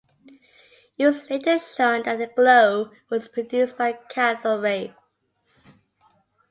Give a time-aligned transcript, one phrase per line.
[0.97, 4.89] It was later shown that the glow was produced by cathode rays.